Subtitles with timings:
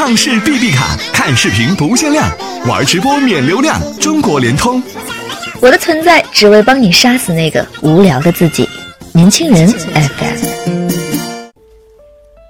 [0.00, 2.26] 畅视 BB 卡，看视频不限量，
[2.66, 4.82] 玩直播免流量，中国联通。
[5.60, 8.66] 我的存在只为帮你杀死那个无聊的自己。
[9.12, 10.88] 年轻人 FM。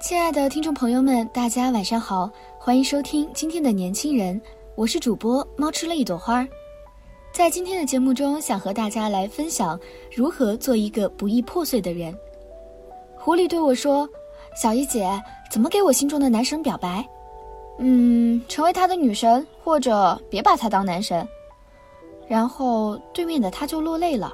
[0.01, 4.41] 亲爱的听众朋友们，大家晚上好，欢迎收听今天的年轻人，
[4.75, 6.47] 我是主播猫吃了一朵花。
[7.33, 9.77] 在今天的节目中，想和大家来分享
[10.15, 12.15] 如何做一个不易破碎的人。
[13.17, 14.07] 狐狸对我说
[14.55, 15.05] ：“小姨姐，
[15.51, 17.05] 怎么给我心中的男神表白？
[17.83, 21.27] 嗯，成为他的女神，或者别把他当男神。”
[22.29, 24.33] 然后对面的他就落泪了。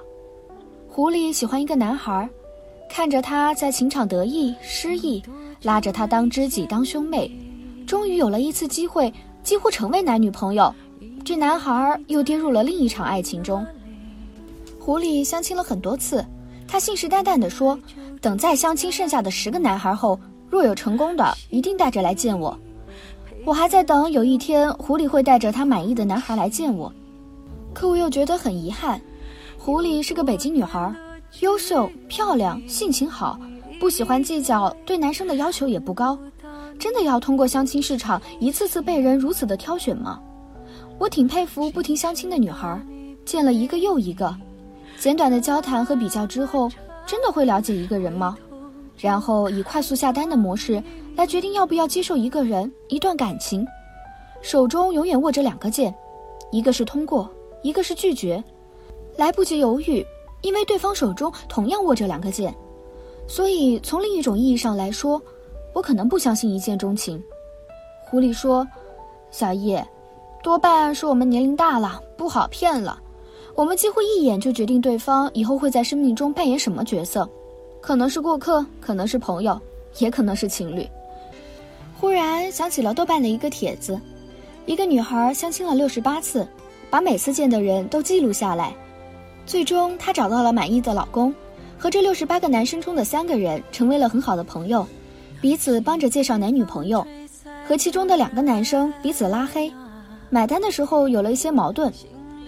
[0.88, 2.29] 狐狸喜欢一个男孩，
[2.89, 5.23] 看着他在情场得意失意，
[5.63, 7.31] 拉着他当知己当兄妹，
[7.88, 9.11] 终于有了一次机会，
[9.43, 10.73] 几乎成为男女朋友。
[11.23, 13.66] 这男孩又跌入了另一场爱情中。
[14.77, 16.23] 狐狸相亲了很多次，
[16.67, 17.79] 他信誓旦旦地说
[18.21, 20.19] ：“等再相亲剩下的十个男孩后，
[20.49, 22.57] 若有成功的，一定带着来见我。”
[23.47, 26.91] 我还在等有一天狐狸会带着他满意的男孩来见我，
[27.73, 28.99] 可我又觉得很遗憾。
[29.58, 30.94] 狐狸是个北京女孩，
[31.39, 33.39] 优秀、漂亮、性情好，
[33.80, 36.19] 不喜欢计较，对男生的要求也不高。
[36.77, 40.19] 真的要通过相亲市场一次次被人如此的挑选吗？
[41.00, 42.77] 我挺佩服不停相亲的女孩，
[43.23, 44.35] 见了一个又一个，
[45.00, 46.69] 简短的交谈和比较之后，
[47.05, 48.38] 真的会了解一个人吗？
[48.98, 50.81] 然后以快速下单的模式
[51.16, 53.66] 来决定要不要接受一个人、一段感情，
[54.42, 55.94] 手中永远握着两个键，
[56.52, 57.30] 一个是通过，
[57.62, 58.44] 一个是拒绝，
[59.16, 60.06] 来不及犹豫，
[60.42, 62.53] 因为对方手中同样握着两个键，
[63.28, 65.22] 所以从另一种意义上来说，
[65.73, 67.22] 我可能不相信一见钟情。
[68.03, 68.68] 狐狸说
[69.31, 69.86] ：“小叶。”
[70.44, 73.02] 多半是我们年龄大了，不好骗了。
[73.53, 77.28] 我们几乎一眼就决定对方以后会在生命中扮演什么角色，
[77.88, 79.57] 可能是过客，可能是朋友，
[79.99, 80.85] 也可能是情侣。
[81.97, 83.97] 忽然想起了豆瓣的一个帖子，
[84.66, 86.45] 一个女孩相亲了六十八次，
[86.89, 88.75] 把每次见的人都记录下来，
[89.45, 91.34] 最终她找到了满意的老公，
[91.78, 94.85] 和这六十八个男生中的三个人成为了很好的朋友，
[95.39, 97.07] 彼此帮着介绍男女朋友，
[97.66, 99.72] 和其中的两个男生彼此拉黑。
[100.29, 101.89] 买单的时候有了一些矛盾，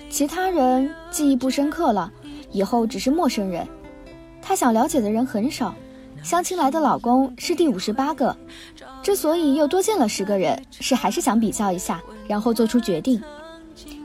[0.09, 2.11] 其他人记忆不深刻了，
[2.51, 3.65] 以后只是陌生人。
[4.49, 5.75] 她想了解的人很少，
[6.23, 8.35] 相亲来的老公是第五十八个。
[9.03, 13.21] 之所以又多见了十个人，是还是想比较一下，然后做出决定。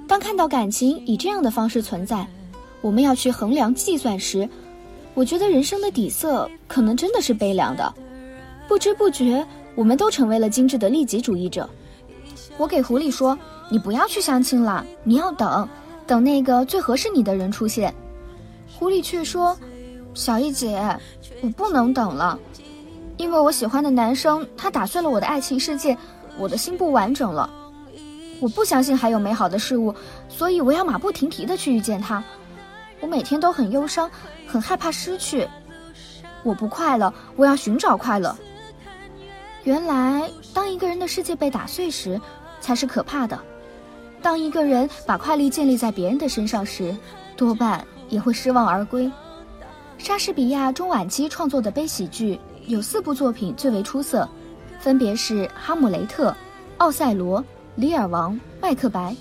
[0.07, 2.27] 当看到感情以这样的方式存在，
[2.83, 4.47] 我们要去衡量计算时，
[5.15, 7.95] 我觉得人生的底色可能真的是悲凉的。
[8.69, 9.43] 不知不觉，
[9.75, 11.67] 我们都成为了精致的利己主义者。
[12.59, 13.39] 我给狐狸说。
[13.71, 15.67] 你不要去相亲了，你要等，
[16.07, 17.93] 等那个最合适你的人出现。
[18.79, 19.57] 狐狸却说
[20.15, 20.99] ：“小易姐，
[21.43, 22.39] 我不能等了，
[23.17, 25.99] 因为我喜欢的男生他打碎了我的爱情世界，
[26.39, 27.51] 我的心不完整了。
[28.41, 29.95] 我不相信还有美好的事物，
[30.29, 32.23] 所以我要马不停蹄的去遇见他。
[33.01, 34.11] 我每天都很忧伤，
[34.47, 35.49] 很害怕失去。
[36.43, 38.37] 我不快乐，我要寻找快乐。
[39.65, 42.21] 原来，当一个人的世界被打碎时，
[42.61, 43.39] 才是可怕的。”
[44.23, 46.97] 当一个人把快乐建立在别人的身上时，
[47.37, 49.11] 多半也会失望而归。
[49.99, 54.29] 莎士比亚中晚期创作的悲喜剧有四部作品最为出色，
[54.79, 56.31] 分别是《哈姆雷特》
[56.79, 57.41] 《奥赛罗》
[57.77, 59.13] 《李尔王》《麦克白》。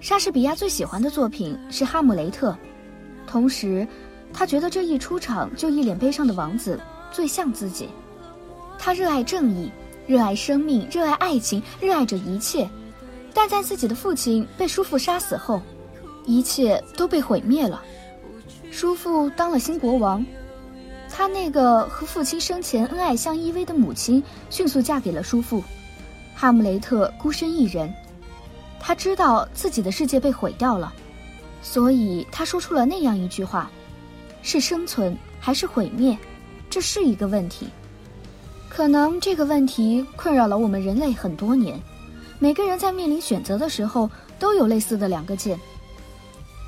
[0.00, 2.50] 莎士比亚最喜欢的作品是《哈姆雷特》，
[3.26, 3.86] 同时，
[4.32, 6.78] 他觉得这一出场就一脸悲伤的王子
[7.10, 7.88] 最像自己。
[8.78, 9.70] 他热爱正义，
[10.06, 12.68] 热爱生命，热爱爱情，热爱着一切。
[13.32, 15.62] 但在自己的父亲被叔父杀死后，
[16.26, 17.80] 一切都被毁灭了。
[18.82, 20.26] 叔父当了新国王，
[21.08, 24.20] 他那个和父亲生前恩爱相依偎的母亲
[24.50, 25.62] 迅速嫁给了叔父。
[26.34, 27.94] 哈姆雷特孤身一人，
[28.80, 30.92] 他知道自己的世界被毁掉了，
[31.62, 33.70] 所以他说出了那样一句话
[34.42, 36.18] ：“是生存还是毁灭？
[36.68, 37.68] 这是一个问题。
[38.68, 41.80] 可能这个问题困扰了我们人类很多年。”
[42.40, 45.56] 每个人在面临选择的时候，都有类似的两个键。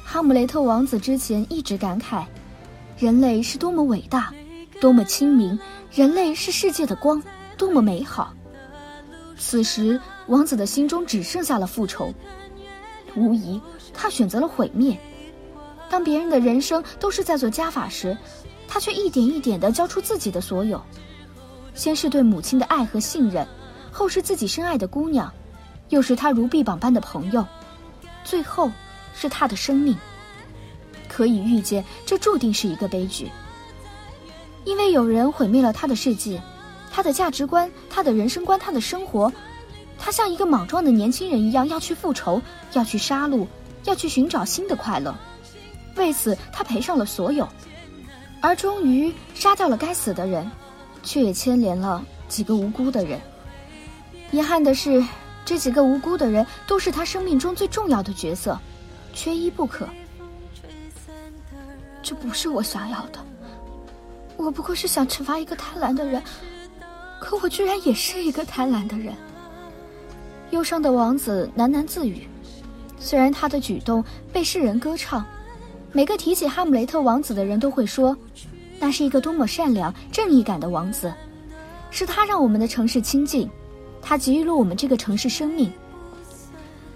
[0.04, 2.24] 哈姆雷特王子之前一直感慨，
[2.98, 4.32] 人类是多么伟大，
[4.80, 5.58] 多么清明，
[5.90, 7.20] 人类是世界的光，
[7.56, 8.32] 多么美好。
[9.36, 12.14] 此时，王子的心中只剩下了复仇。
[13.16, 13.60] 无疑，
[13.92, 14.96] 他选择了毁灭。
[15.88, 18.16] 当别人的人生都是在做加法时，
[18.68, 20.80] 他却一点一点地交出自己的所有。
[21.74, 23.46] 先是对母亲的爱和信任，
[23.90, 25.32] 后是自己深爱的姑娘。
[25.88, 27.44] 又是他如臂膀般的朋友，
[28.24, 28.70] 最后
[29.14, 29.96] 是他的生命。
[31.08, 33.30] 可以预见，这注定是一个悲剧，
[34.64, 36.42] 因为有人毁灭了他的世界，
[36.90, 39.32] 他的价值观，他的人生观，他的生活，
[39.96, 43.46] 他像一个莽撞的年轻人一样，要去复仇，要去杀戮，
[43.84, 45.14] 要去寻找新的快乐。
[45.94, 47.48] 为此，他赔上了所有，
[48.40, 50.50] 而终于杀掉了该死的人，
[51.04, 53.20] 却也牵连了几个无辜的人。
[54.32, 55.00] 遗憾的是，
[55.44, 58.58] 这几个无辜的人都是他生命中最重要的角色，
[59.14, 59.88] 缺一不可。
[62.02, 63.18] 这不是我想要的，
[64.36, 66.22] 我不过是想惩罚一个贪婪的人，
[67.18, 69.14] 可我居然也是一个贪婪的人。
[70.50, 72.28] 忧伤的王子喃喃自语，
[72.98, 75.24] 虽然他的举动被世人歌唱，
[75.92, 78.14] 每个提起哈姆雷特王子的人都会说，
[78.78, 81.12] 那是一个多么善良、正义感的王子，
[81.90, 83.48] 是他让我们的城市清净，
[84.02, 85.72] 他给予了我们这个城市生命。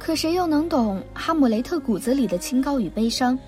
[0.08, 3.38] 可谁又能懂哈姆雷特骨子里的清高与悲伤？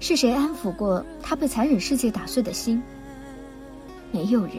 [0.00, 2.82] 是谁安抚过他被残忍世界打碎的心？
[4.10, 4.54] 没有人。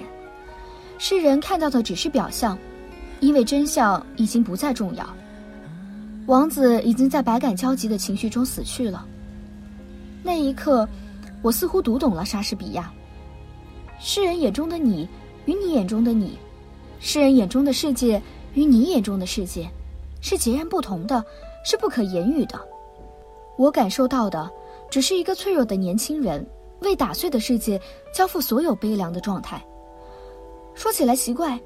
[0.98, 2.58] 世人看到的只是表象，
[3.20, 5.06] 因为真相已经不再重要。
[6.26, 9.06] 王子已经在百感交集的情绪中死去了。
[10.24, 10.88] 那一刻，
[11.42, 12.90] 我似乎读懂了莎士比亚。
[14.00, 15.06] 世人眼中的你，
[15.44, 16.40] 与你眼中的你，
[17.02, 18.22] 世人眼中的世界
[18.54, 19.70] 与你眼中的世界，
[20.22, 21.24] 是截然不同的，
[21.66, 22.60] 是不可言语的。
[23.58, 24.50] 我感受到的。
[24.90, 26.46] 只是一个脆弱的年轻人，
[26.82, 27.80] 为打碎的世界
[28.14, 29.66] 交付所有悲凉的状态。
[30.76, 31.58] 说起来奇怪，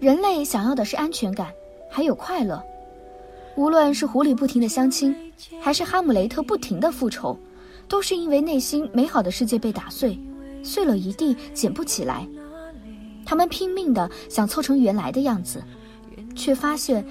[0.00, 1.52] 人类想要的是安全感，
[1.88, 2.60] 还有快乐。
[3.54, 5.14] 无论是狐狸不停的相亲，
[5.60, 7.38] 还是哈姆雷特不停的复仇，
[7.86, 10.18] 都是因为内心美好的世界被打碎，
[10.64, 12.26] 碎了一地，捡不起来。
[13.24, 15.62] 他们拼命的想凑成原来的样子，
[16.34, 17.06] 却发现，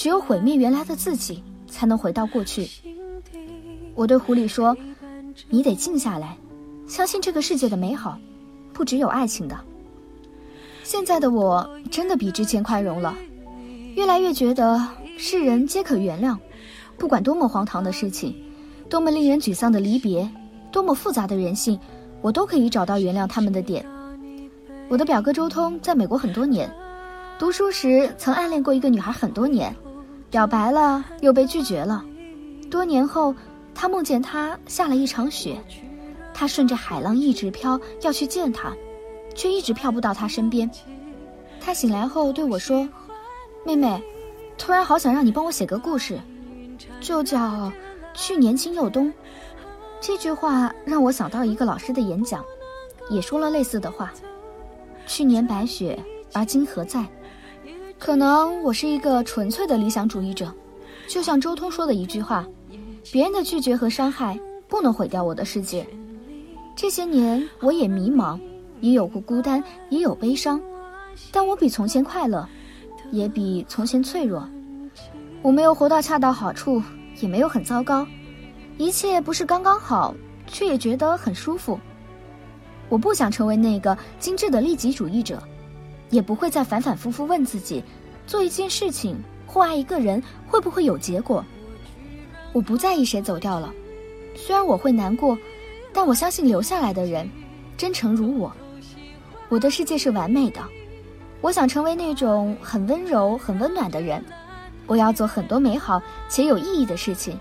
[0.00, 2.66] 只有毁灭原来的自己，才能回到过去。
[3.94, 4.74] 我对狐狸说。
[5.50, 6.36] 你得静下来，
[6.86, 8.18] 相信这个世界的美好，
[8.72, 9.58] 不只有爱情的。
[10.82, 13.14] 现在的我真的比之前宽容了，
[13.94, 14.82] 越来越觉得
[15.18, 16.36] 世人皆可原谅，
[16.96, 18.34] 不管多么荒唐的事情，
[18.88, 20.28] 多么令人沮丧的离别，
[20.72, 21.78] 多么复杂的人性，
[22.22, 23.84] 我都可以找到原谅他们的点。
[24.88, 26.70] 我的表哥周通在美国很多年，
[27.38, 29.74] 读书时曾暗恋过一个女孩很多年，
[30.30, 32.04] 表白了又被拒绝了，
[32.70, 33.34] 多年后。
[33.72, 35.56] 他梦见他下了一场雪，
[36.34, 38.74] 他顺着海浪一直飘，要去见他，
[39.34, 40.70] 却一直飘不到他身边。
[41.60, 42.86] 他醒来后对我说
[43.64, 44.02] ：“妹妹，
[44.58, 46.20] 突然好想让你帮我写个故事，
[47.00, 47.38] 就叫
[48.12, 49.06] 《去年青又冬》。”
[49.98, 52.44] 这句话让我想到一个老师的演讲，
[53.08, 54.12] 也说了类似的话
[55.06, 55.98] ：“去年白雪，
[56.34, 57.02] 而今何在？”
[58.00, 60.50] 可能我是一个纯粹的理想主义者，
[61.06, 62.46] 就像周通说的一句话。
[63.12, 64.38] 别人的拒绝和伤害
[64.68, 65.86] 不能毁掉我的世界。
[66.74, 68.40] 这些年我也迷茫，
[68.80, 70.58] 也有过孤单，也有悲伤，
[71.30, 72.48] 但我比从前快乐，
[73.10, 74.48] 也比从前脆弱。
[75.42, 76.82] 我没有活到恰到好处，
[77.20, 78.06] 也没有很糟糕，
[78.78, 80.14] 一切不是刚刚好，
[80.46, 81.78] 却也觉得很舒服。
[82.88, 85.42] 我不想成为那个精致的利己主义者，
[86.10, 87.82] 也不会再反反复复问自己：
[88.26, 89.16] 做一件事情
[89.46, 91.44] 或爱一个人会不会有结果。
[92.52, 93.72] 我不在意谁走掉了，
[94.36, 95.38] 虽然我会难过，
[95.92, 97.28] 但我相信留下来的人，
[97.76, 98.52] 真诚如我。
[99.48, 100.60] 我的世界是完美的，
[101.40, 104.24] 我想成为那种很温柔、很温暖的人。
[104.86, 107.38] 我要做很多美好且有意义的事情，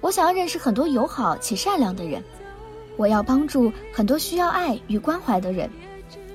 [0.00, 2.22] 我想要认识很多友好且善良的人，
[2.96, 5.70] 我要帮助很多需要爱与关怀的人。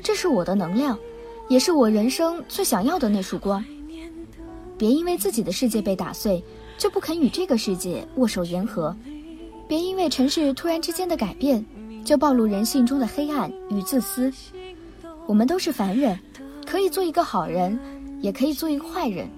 [0.02, 0.98] 这是我的能量，
[1.48, 3.64] 也是我人生最想要的那束光。
[4.78, 6.44] 别因为自己的世界被打碎。
[6.78, 8.94] 就不肯与这个世界握手言和，
[9.66, 11.66] 别因为尘世突然之间的改变，
[12.04, 14.30] 就暴露人性中的黑暗与自私。
[15.26, 16.20] 我们都是凡人，
[16.66, 17.80] 可以做一个好人，
[18.20, 19.30] 也可以做一个坏人，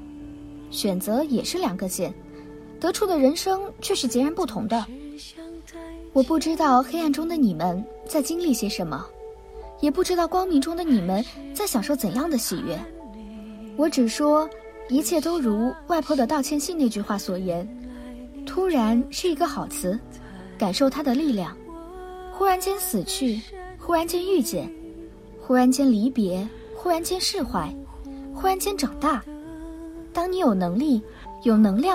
[0.72, 2.12] 选择也是两个线，
[2.80, 4.84] 得出的人生却是截然不同的。
[6.14, 9.06] 我不知道黑暗中的你们在经历些什么，
[9.80, 12.80] 也不知道光明中的你们在享受怎样的喜悦。
[13.76, 14.50] 我只说。
[14.90, 17.68] 一切都如外婆的道歉信那句话所言，
[18.46, 20.00] 突然是一个好词，
[20.58, 21.54] 感受它的力量。
[22.32, 23.42] 忽然间死去，
[23.78, 24.74] 忽然间遇见，
[25.42, 27.70] 忽然间离别，忽然间释怀，
[28.34, 29.22] 忽然间长大。
[30.14, 31.02] 当你有能力，
[31.44, 31.86] 有能量。